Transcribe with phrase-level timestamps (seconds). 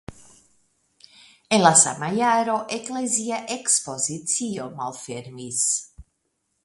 [1.57, 5.65] En la sama jaro eklezia ekspozicio malfermis.